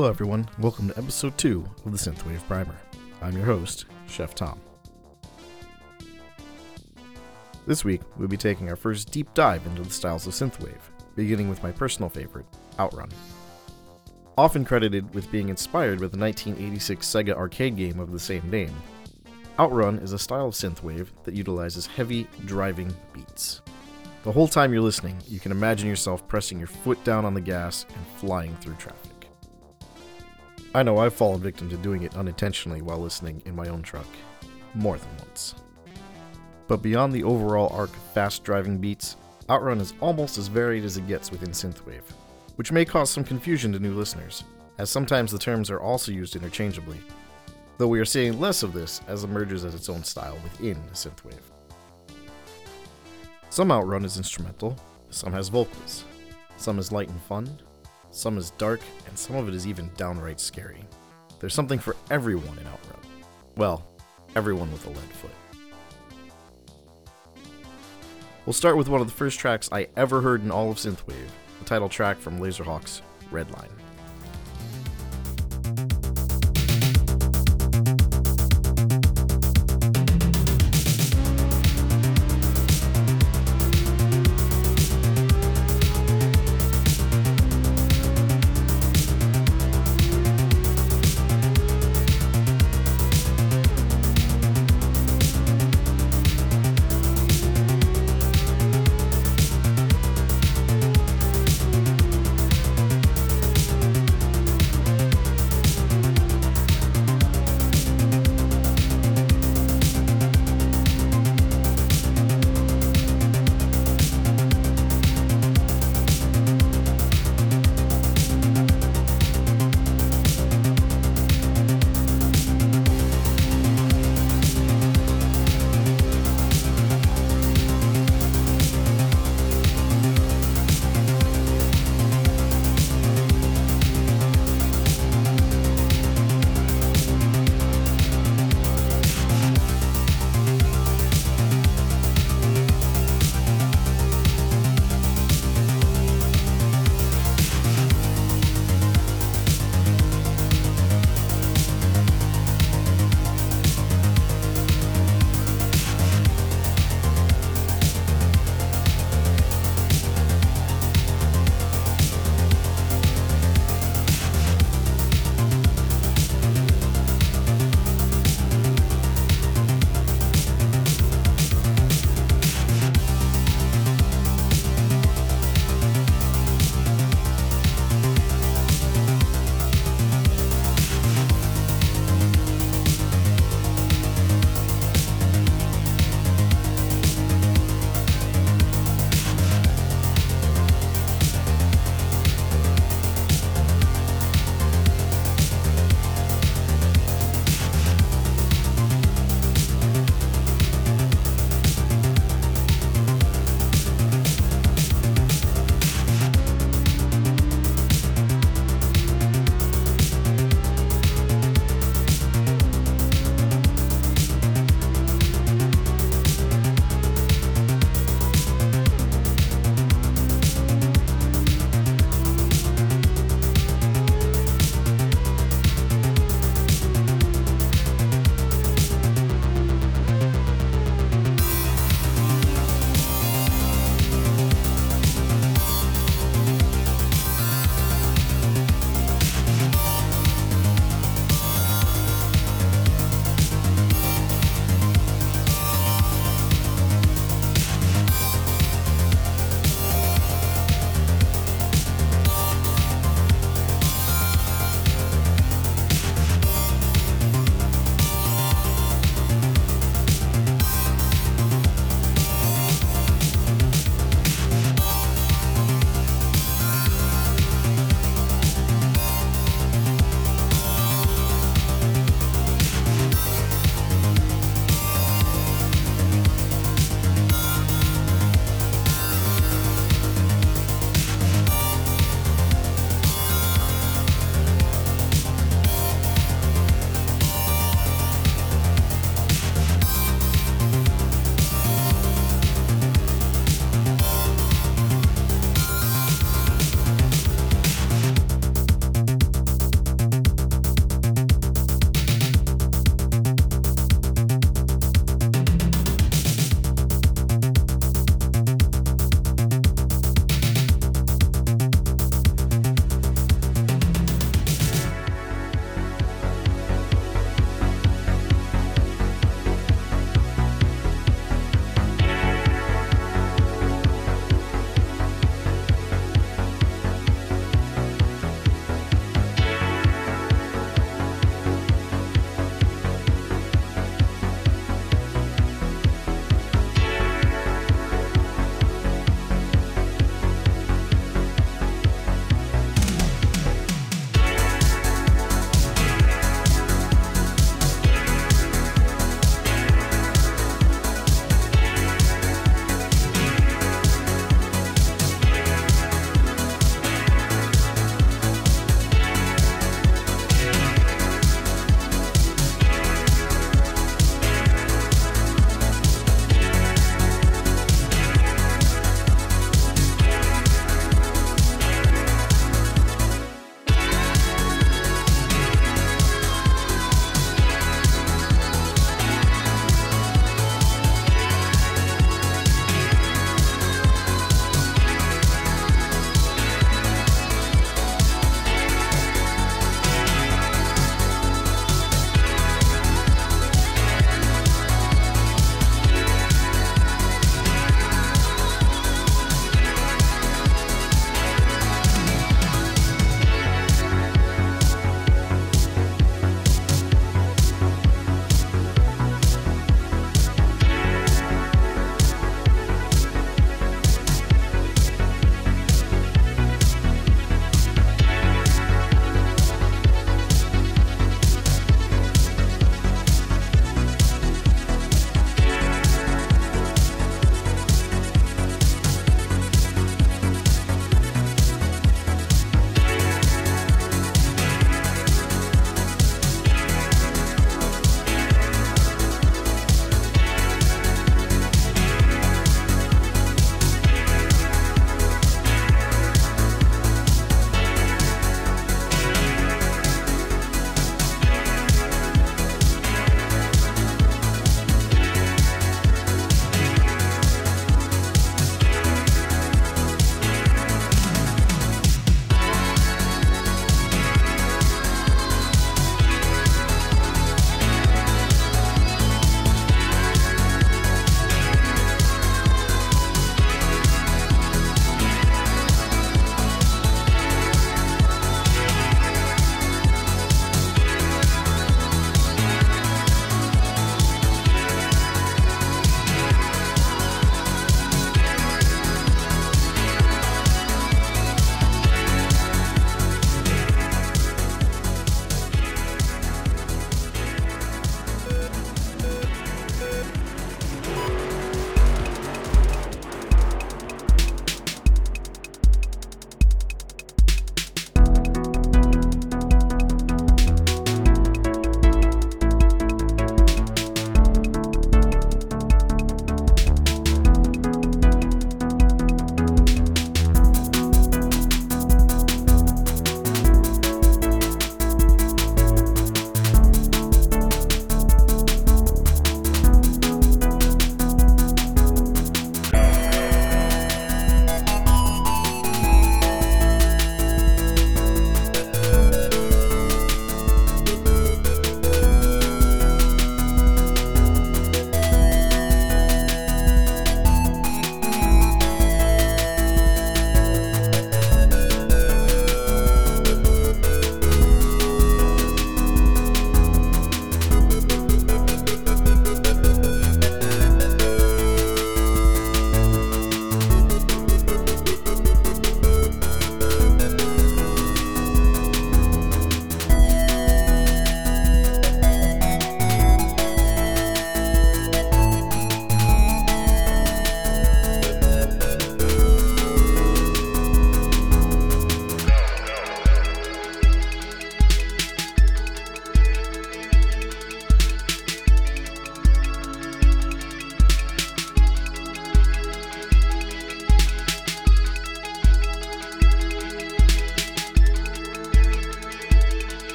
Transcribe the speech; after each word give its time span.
Hello, 0.00 0.08
everyone. 0.08 0.48
Welcome 0.58 0.88
to 0.88 0.96
episode 0.96 1.36
2 1.36 1.62
of 1.84 1.92
the 1.92 1.98
Synthwave 1.98 2.46
Primer. 2.46 2.74
I'm 3.20 3.36
your 3.36 3.44
host, 3.44 3.84
Chef 4.08 4.34
Tom. 4.34 4.58
This 7.66 7.84
week, 7.84 8.00
we'll 8.16 8.26
be 8.26 8.38
taking 8.38 8.70
our 8.70 8.76
first 8.76 9.10
deep 9.10 9.28
dive 9.34 9.66
into 9.66 9.82
the 9.82 9.90
styles 9.90 10.26
of 10.26 10.32
Synthwave, 10.32 10.80
beginning 11.16 11.50
with 11.50 11.62
my 11.62 11.70
personal 11.70 12.08
favorite, 12.08 12.46
Outrun. 12.78 13.10
Often 14.38 14.64
credited 14.64 15.14
with 15.14 15.30
being 15.30 15.50
inspired 15.50 16.00
by 16.00 16.06
the 16.06 16.16
1986 16.16 17.06
Sega 17.06 17.34
arcade 17.34 17.76
game 17.76 18.00
of 18.00 18.10
the 18.10 18.18
same 18.18 18.48
name, 18.48 18.74
Outrun 19.58 19.98
is 19.98 20.14
a 20.14 20.18
style 20.18 20.46
of 20.46 20.54
Synthwave 20.54 21.08
that 21.24 21.34
utilizes 21.34 21.86
heavy, 21.86 22.26
driving 22.46 22.90
beats. 23.12 23.60
The 24.22 24.32
whole 24.32 24.48
time 24.48 24.72
you're 24.72 24.80
listening, 24.80 25.18
you 25.28 25.40
can 25.40 25.52
imagine 25.52 25.90
yourself 25.90 26.26
pressing 26.26 26.56
your 26.56 26.68
foot 26.68 27.04
down 27.04 27.26
on 27.26 27.34
the 27.34 27.40
gas 27.42 27.84
and 27.94 28.06
flying 28.16 28.56
through 28.62 28.76
traffic. 28.76 29.09
I 30.72 30.84
know 30.84 30.98
I've 30.98 31.14
fallen 31.14 31.40
victim 31.40 31.68
to 31.70 31.76
doing 31.76 32.04
it 32.04 32.16
unintentionally 32.16 32.80
while 32.80 32.98
listening 32.98 33.42
in 33.44 33.56
my 33.56 33.66
own 33.68 33.82
truck. 33.82 34.06
More 34.74 34.98
than 34.98 35.08
once. 35.18 35.56
But 36.68 36.80
beyond 36.80 37.12
the 37.12 37.24
overall 37.24 37.72
arc 37.74 37.90
of 37.90 38.02
fast 38.14 38.44
driving 38.44 38.78
beats, 38.78 39.16
Outrun 39.48 39.80
is 39.80 39.94
almost 40.00 40.38
as 40.38 40.46
varied 40.46 40.84
as 40.84 40.96
it 40.96 41.08
gets 41.08 41.32
within 41.32 41.50
Synthwave, 41.50 42.08
which 42.54 42.70
may 42.70 42.84
cause 42.84 43.10
some 43.10 43.24
confusion 43.24 43.72
to 43.72 43.80
new 43.80 43.94
listeners, 43.94 44.44
as 44.78 44.88
sometimes 44.90 45.32
the 45.32 45.38
terms 45.40 45.72
are 45.72 45.80
also 45.80 46.12
used 46.12 46.36
interchangeably, 46.36 46.98
though 47.76 47.88
we 47.88 47.98
are 47.98 48.04
seeing 48.04 48.38
less 48.38 48.62
of 48.62 48.72
this 48.72 49.00
as 49.08 49.24
it 49.24 49.28
emerges 49.28 49.64
as 49.64 49.74
its 49.74 49.88
own 49.88 50.04
style 50.04 50.38
within 50.44 50.76
Synthwave. 50.92 51.50
Some 53.48 53.72
Outrun 53.72 54.04
is 54.04 54.18
instrumental, 54.18 54.78
some 55.10 55.32
has 55.32 55.48
vocals, 55.48 56.04
some 56.56 56.78
is 56.78 56.92
light 56.92 57.08
and 57.08 57.20
fun, 57.22 57.58
some 58.10 58.38
is 58.38 58.50
dark, 58.52 58.80
and 59.06 59.18
some 59.18 59.36
of 59.36 59.48
it 59.48 59.54
is 59.54 59.66
even 59.66 59.90
downright 59.96 60.40
scary. 60.40 60.84
There's 61.38 61.54
something 61.54 61.78
for 61.78 61.96
everyone 62.10 62.58
in 62.58 62.66
Outrun. 62.66 63.00
Well, 63.56 63.86
everyone 64.36 64.70
with 64.72 64.86
a 64.86 64.90
lead 64.90 64.98
foot. 64.98 65.30
We'll 68.46 68.52
start 68.52 68.76
with 68.76 68.88
one 68.88 69.00
of 69.00 69.06
the 69.06 69.12
first 69.12 69.38
tracks 69.38 69.68
I 69.70 69.88
ever 69.96 70.20
heard 70.20 70.42
in 70.42 70.50
all 70.50 70.70
of 70.70 70.78
Synthwave, 70.78 71.30
the 71.58 71.64
title 71.64 71.88
track 71.88 72.18
from 72.18 72.38
Laserhawk's 72.38 73.02
Redline. 73.30 73.79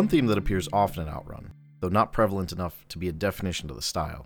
One 0.00 0.08
theme 0.08 0.28
that 0.28 0.38
appears 0.38 0.66
often 0.72 1.02
in 1.02 1.12
Outrun, 1.12 1.52
though 1.80 1.90
not 1.90 2.10
prevalent 2.10 2.52
enough 2.52 2.86
to 2.88 2.96
be 2.96 3.06
a 3.08 3.12
definition 3.12 3.68
to 3.68 3.74
the 3.74 3.82
style, 3.82 4.24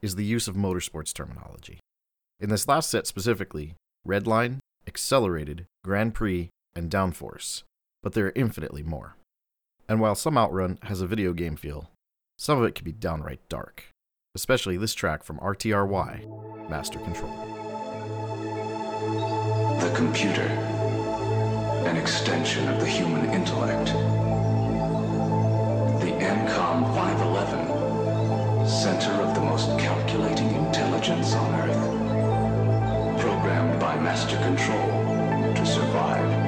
is 0.00 0.14
the 0.14 0.24
use 0.24 0.46
of 0.46 0.54
motorsports 0.54 1.12
terminology. 1.12 1.80
In 2.38 2.50
this 2.50 2.68
last 2.68 2.88
set 2.88 3.04
specifically, 3.04 3.74
Redline, 4.06 4.58
Accelerated, 4.86 5.66
Grand 5.82 6.14
Prix, 6.14 6.50
and 6.76 6.88
Downforce, 6.88 7.64
but 8.00 8.12
there 8.12 8.26
are 8.26 8.32
infinitely 8.36 8.84
more. 8.84 9.16
And 9.88 10.00
while 10.00 10.14
some 10.14 10.38
Outrun 10.38 10.78
has 10.84 11.00
a 11.00 11.06
video 11.08 11.32
game 11.32 11.56
feel, 11.56 11.90
some 12.38 12.56
of 12.56 12.64
it 12.64 12.76
can 12.76 12.84
be 12.84 12.92
downright 12.92 13.40
dark, 13.48 13.86
especially 14.36 14.76
this 14.76 14.94
track 14.94 15.24
from 15.24 15.40
RTRY, 15.40 16.70
Master 16.70 17.00
Control. 17.00 17.34
The 19.80 19.92
computer, 19.96 20.46
an 21.88 21.96
extension 21.96 22.68
of 22.68 22.78
the 22.78 22.86
human 22.86 23.28
intellect. 23.30 24.17
The 26.00 26.12
ENCOM 26.12 26.94
511, 26.94 28.68
center 28.68 29.10
of 29.20 29.34
the 29.34 29.40
most 29.40 29.76
calculating 29.78 30.54
intelligence 30.54 31.34
on 31.34 31.54
Earth. 31.60 33.20
Programmed 33.20 33.80
by 33.80 33.96
Master 33.96 34.36
Control 34.36 35.54
to 35.54 35.66
survive 35.66 36.47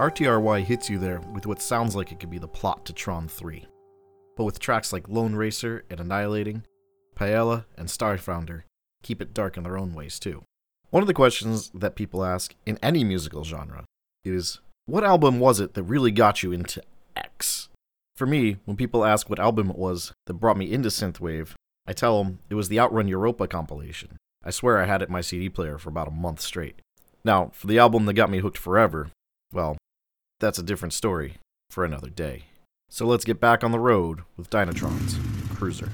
RTRY 0.00 0.64
hits 0.64 0.88
you 0.88 0.98
there 0.98 1.20
with 1.34 1.46
what 1.46 1.60
sounds 1.60 1.94
like 1.94 2.10
it 2.10 2.18
could 2.18 2.30
be 2.30 2.38
the 2.38 2.48
plot 2.48 2.86
to 2.86 2.92
Tron 2.94 3.28
3. 3.28 3.66
But 4.34 4.44
with 4.44 4.58
tracks 4.58 4.94
like 4.94 5.10
Lone 5.10 5.34
Racer 5.34 5.84
and 5.90 6.00
Annihilating, 6.00 6.64
Paella 7.14 7.66
and 7.76 7.86
Starfounder 7.86 8.62
keep 9.02 9.20
it 9.20 9.34
dark 9.34 9.58
in 9.58 9.62
their 9.62 9.76
own 9.76 9.92
ways 9.92 10.18
too. 10.18 10.42
One 10.88 11.02
of 11.02 11.06
the 11.06 11.12
questions 11.12 11.70
that 11.74 11.96
people 11.96 12.24
ask 12.24 12.54
in 12.64 12.78
any 12.82 13.04
musical 13.04 13.44
genre 13.44 13.84
is 14.24 14.60
what 14.86 15.04
album 15.04 15.38
was 15.38 15.60
it 15.60 15.74
that 15.74 15.82
really 15.82 16.12
got 16.12 16.42
you 16.42 16.50
into 16.50 16.82
X? 17.14 17.68
For 18.16 18.26
me, 18.26 18.56
when 18.64 18.78
people 18.78 19.04
ask 19.04 19.28
what 19.28 19.38
album 19.38 19.68
it 19.68 19.76
was 19.76 20.14
that 20.24 20.32
brought 20.32 20.56
me 20.56 20.72
into 20.72 20.88
synthwave, 20.88 21.50
I 21.86 21.92
tell 21.92 22.24
them 22.24 22.38
it 22.48 22.54
was 22.54 22.70
the 22.70 22.80
Outrun 22.80 23.06
Europa 23.06 23.46
compilation. 23.46 24.16
I 24.42 24.50
swear 24.50 24.78
I 24.78 24.86
had 24.86 25.02
it 25.02 25.10
in 25.10 25.12
my 25.12 25.20
CD 25.20 25.50
player 25.50 25.76
for 25.76 25.90
about 25.90 26.08
a 26.08 26.10
month 26.10 26.40
straight. 26.40 26.80
Now, 27.22 27.50
for 27.52 27.66
the 27.66 27.78
album 27.78 28.06
that 28.06 28.14
got 28.14 28.30
me 28.30 28.38
hooked 28.38 28.56
forever, 28.56 29.10
well, 29.52 29.76
that's 30.40 30.58
a 30.58 30.62
different 30.62 30.94
story 30.94 31.36
for 31.68 31.84
another 31.84 32.10
day. 32.10 32.46
So 32.88 33.06
let's 33.06 33.24
get 33.24 33.38
back 33.38 33.62
on 33.62 33.70
the 33.70 33.78
road 33.78 34.22
with 34.36 34.50
Dynatron's 34.50 35.16
Cruiser. 35.56 35.90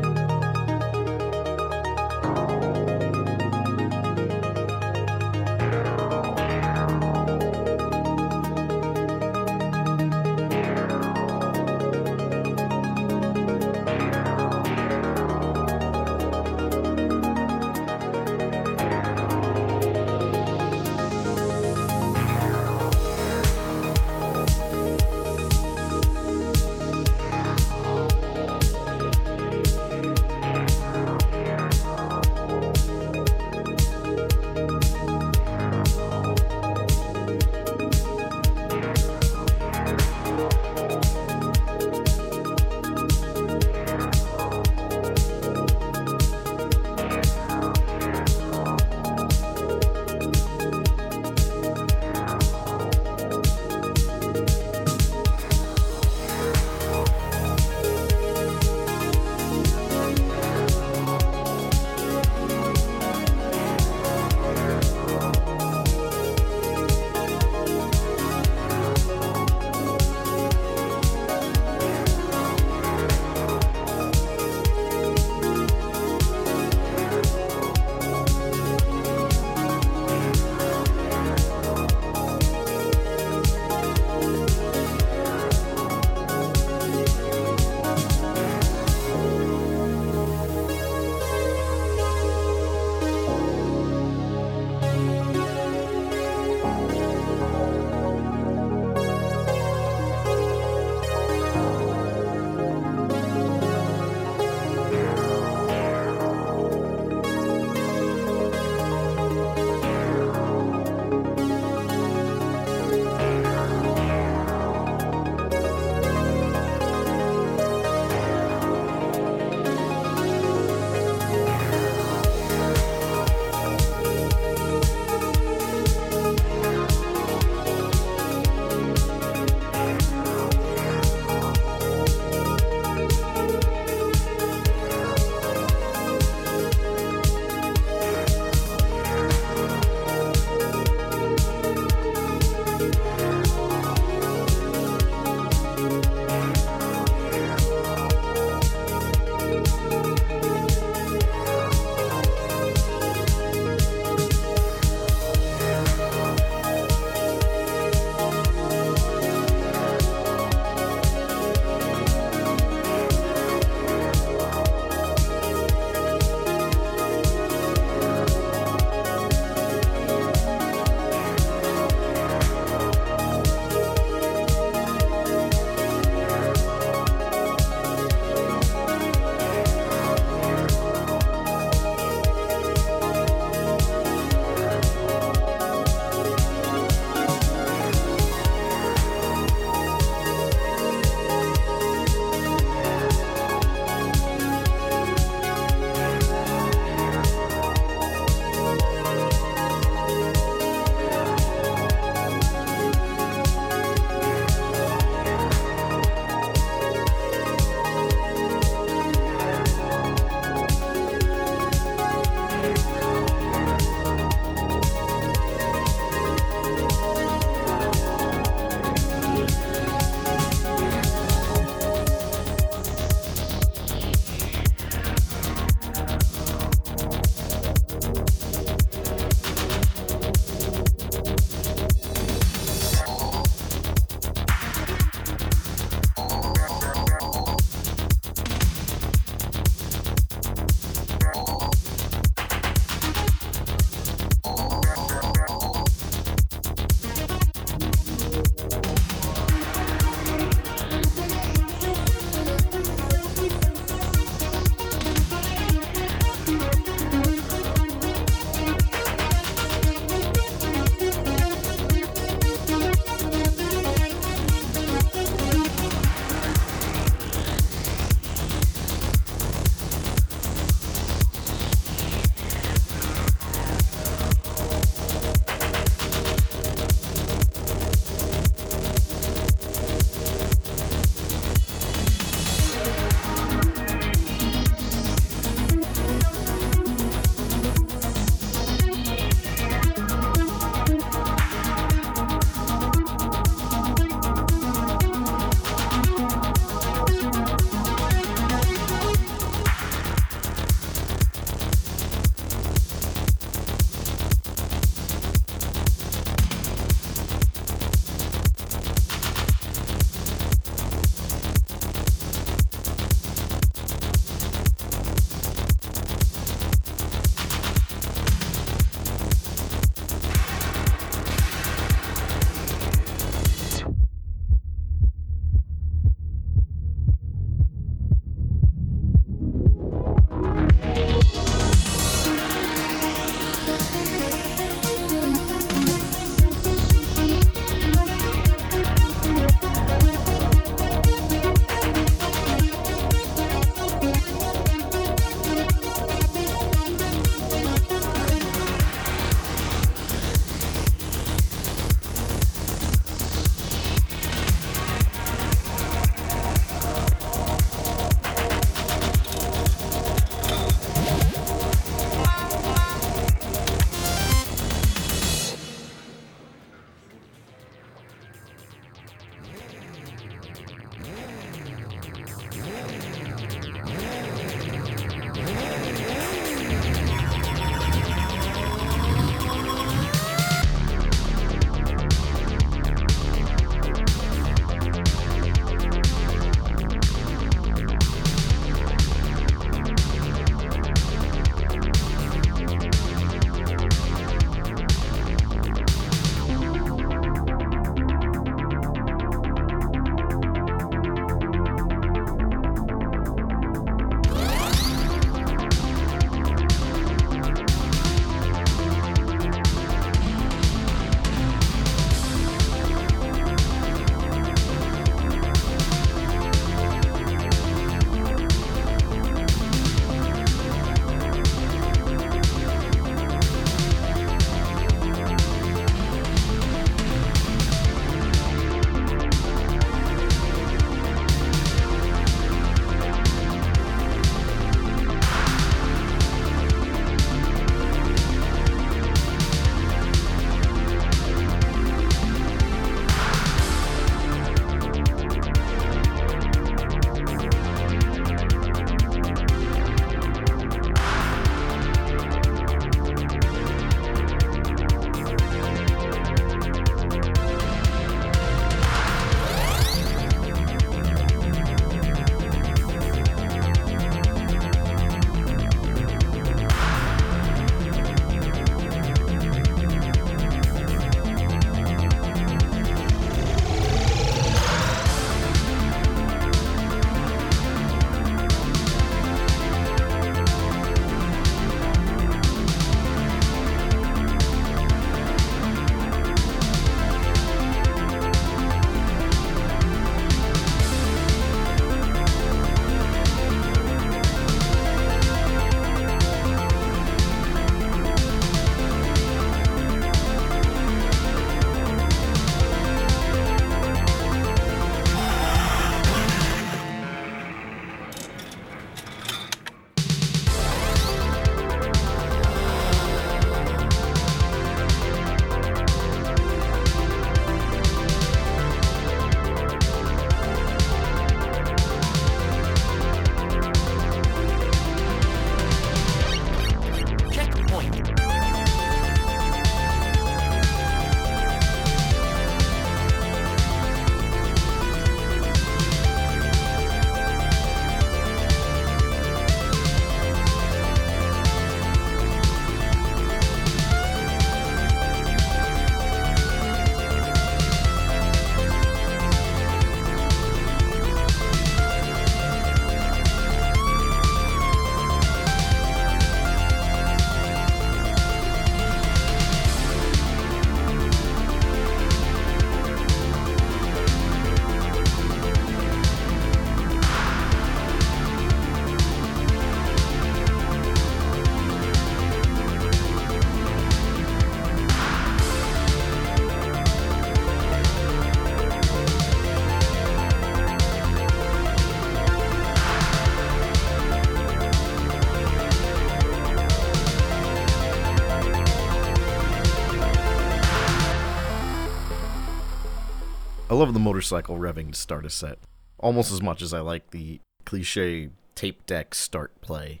Love 593.76 593.94
the 593.94 594.00
motorcycle 594.00 594.58
revving 594.58 594.92
to 594.92 594.98
start 594.98 595.26
a 595.26 595.30
set, 595.30 595.58
almost 595.98 596.32
as 596.32 596.42
much 596.42 596.62
as 596.62 596.72
I 596.72 596.80
like 596.80 597.10
the 597.10 597.40
cliche 597.64 598.30
tape 598.54 598.86
deck 598.86 599.14
start 599.14 599.60
play, 599.60 600.00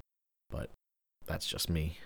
but 0.50 0.70
that's 1.26 1.46
just 1.46 1.68
me. 1.68 1.98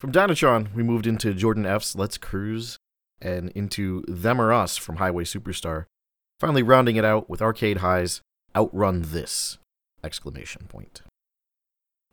From 0.00 0.12
Dynatron, 0.12 0.74
we 0.74 0.82
moved 0.82 1.06
into 1.06 1.34
Jordan 1.34 1.66
F's 1.66 1.96
Let's 1.96 2.18
Cruise 2.18 2.78
and 3.20 3.50
into 3.50 4.04
Them 4.06 4.40
or 4.40 4.52
Us 4.52 4.76
from 4.76 4.96
Highway 4.96 5.24
Superstar, 5.24 5.86
finally 6.38 6.62
rounding 6.62 6.96
it 6.96 7.04
out 7.04 7.28
with 7.28 7.42
Arcade 7.42 7.78
High's 7.78 8.20
Outrun 8.54 9.02
This! 9.06 9.58
exclamation 10.04 10.66
point. 10.68 11.02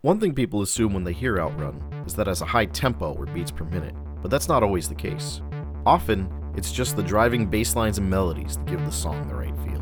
One 0.01 0.19
thing 0.19 0.33
people 0.33 0.61
assume 0.61 0.93
when 0.93 1.03
they 1.03 1.13
hear 1.13 1.39
Outrun 1.39 1.81
is 2.05 2.15
that 2.15 2.27
it 2.27 2.31
has 2.31 2.41
a 2.41 2.45
high 2.45 2.65
tempo 2.65 3.13
or 3.13 3.25
beats 3.25 3.51
per 3.51 3.65
minute, 3.65 3.95
but 4.21 4.31
that's 4.31 4.47
not 4.47 4.63
always 4.63 4.87
the 4.87 4.95
case. 4.95 5.41
Often, 5.85 6.29
it's 6.57 6.71
just 6.71 6.95
the 6.95 7.03
driving 7.03 7.45
bass 7.45 7.75
lines 7.75 7.97
and 7.97 8.09
melodies 8.09 8.57
that 8.57 8.65
give 8.65 8.83
the 8.85 8.91
song 8.91 9.27
the 9.27 9.35
right 9.35 9.55
feel. 9.65 9.74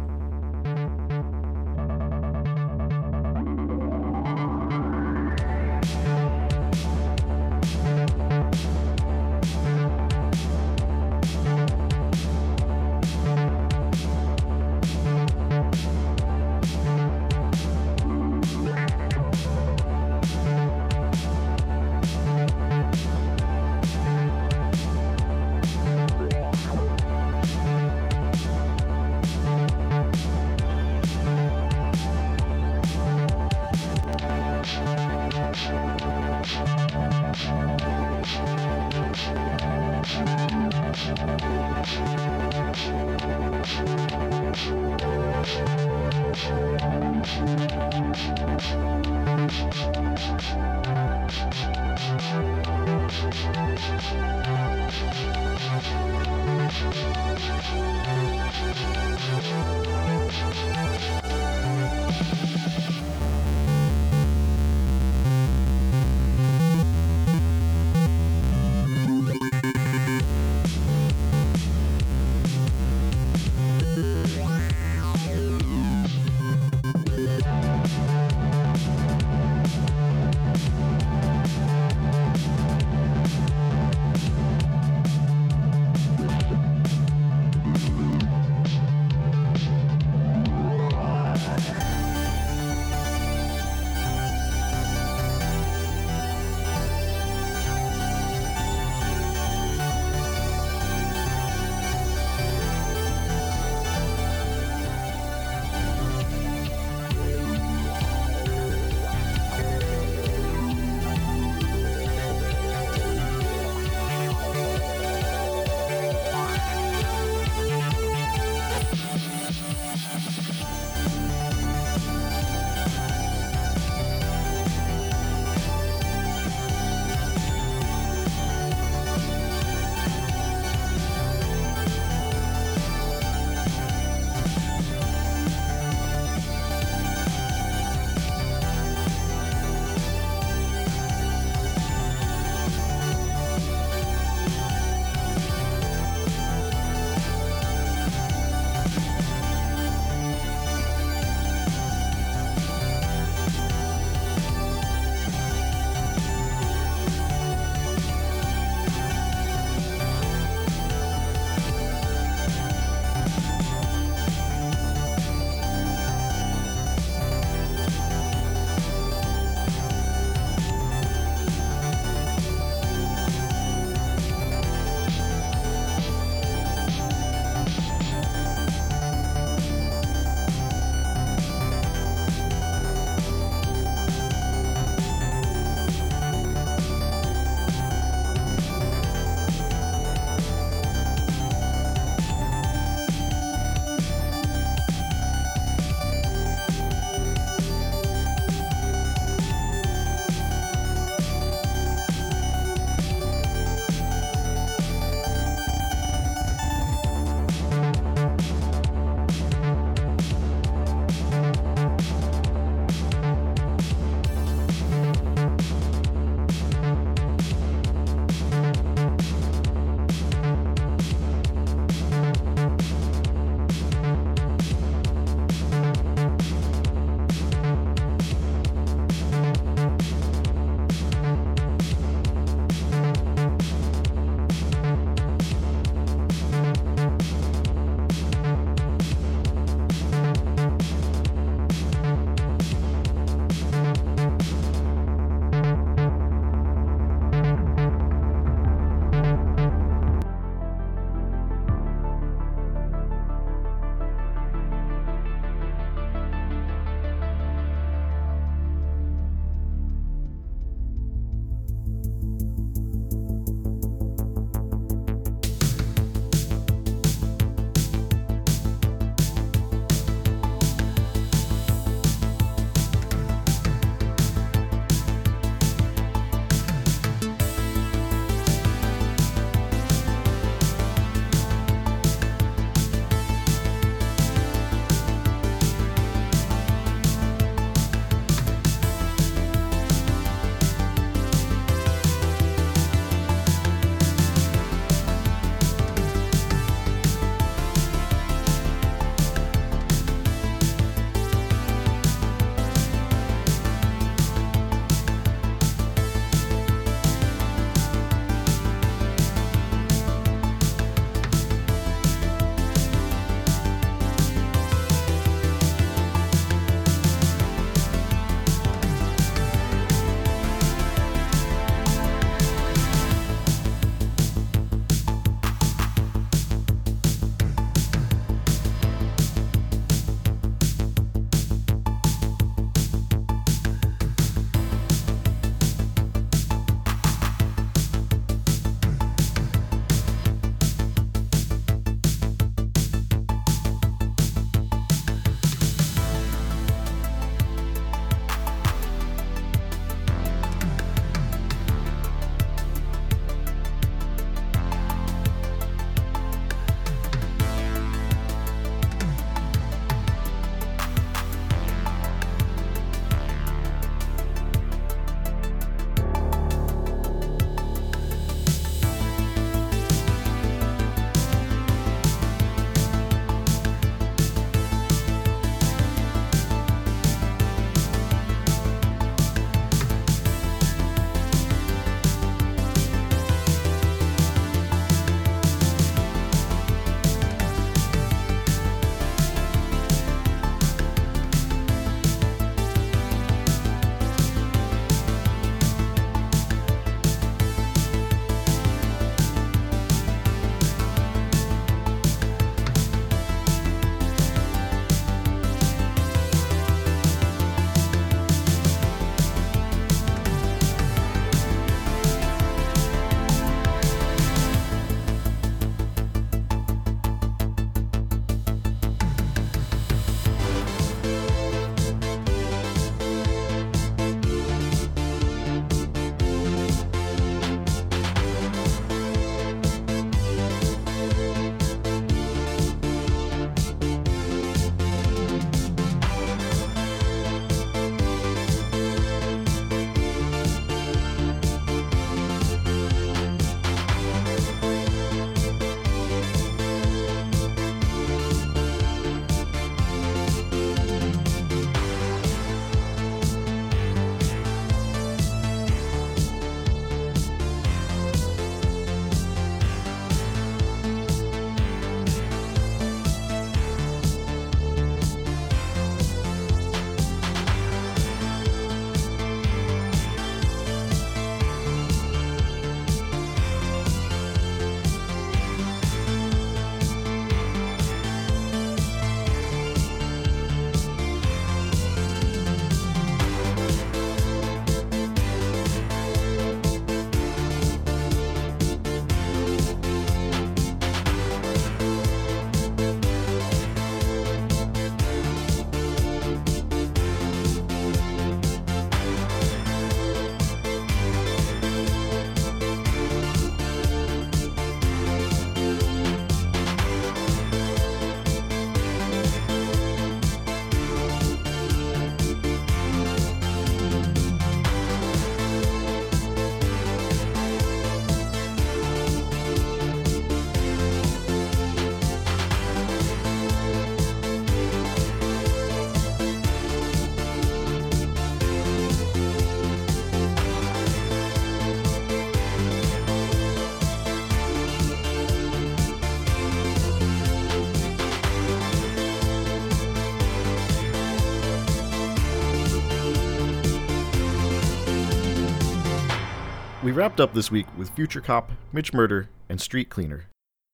Wrapped 546.95 547.19
up 547.19 547.33
this 547.33 547.49
week 547.49 547.65
with 547.77 547.89
Future 547.91 548.21
Cop, 548.21 548.51
Mitch 548.71 548.93
Murder, 548.93 549.29
and 549.49 549.59
Street 549.59 549.89
Cleaner, 549.89 550.25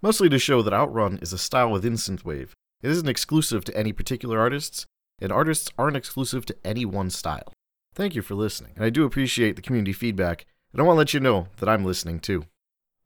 mostly 0.02 0.28
to 0.30 0.40
show 0.40 0.62
that 0.62 0.74
Outrun 0.74 1.18
is 1.22 1.32
a 1.32 1.38
style 1.38 1.72
within 1.72 1.94
Synthwave. 1.94 2.52
It 2.82 2.92
isn't 2.92 3.08
exclusive 3.08 3.64
to 3.66 3.78
any 3.78 3.94
particular 3.94 4.40
artists, 4.40 4.86
and 5.22 5.32
artists 5.32 5.70
aren't 5.78 5.98
exclusive 5.98 6.46
to 6.48 6.56
any 6.64 6.86
one 6.86 7.10
style. 7.10 7.54
Thank 7.94 8.16
you 8.16 8.22
for 8.22 8.36
listening, 8.36 8.74
and 8.76 8.84
I 8.84 8.90
do 8.90 9.06
appreciate 9.06 9.56
the 9.56 9.62
community 9.62 9.94
feedback, 9.94 10.46
and 10.74 10.82
I 10.82 10.84
want 10.84 10.96
to 10.96 11.00
let 11.00 11.14
you 11.14 11.20
know 11.20 11.48
that 11.58 11.70
I'm 11.70 11.86
listening 11.86 12.20
too. 12.20 12.46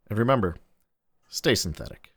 And 0.10 0.18
remember, 0.18 0.58
stay 1.30 1.56
synthetic. 1.56 2.13